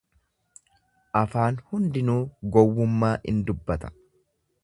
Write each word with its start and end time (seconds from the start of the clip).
Afaan 1.21 1.59
hundinuu 1.73 2.17
gowwummaa 2.55 3.13
in 3.33 3.41
dubbata. 3.51 3.93